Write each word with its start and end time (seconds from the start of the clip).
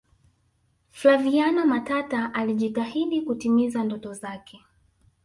flaviana 0.91 1.65
matata 1.65 2.33
alijitahidi 2.33 3.21
kutimiza 3.21 3.83
ndoto 3.83 4.13
zake 4.13 4.59